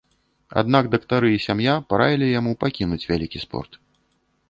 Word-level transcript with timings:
Аднак 0.61 0.89
дактары 0.95 1.29
і 1.35 1.43
сям'я 1.47 1.73
параілі 1.95 2.33
яму 2.39 2.57
пакінуць 2.67 3.03
вялікі 3.15 3.47
спорт. 3.47 3.83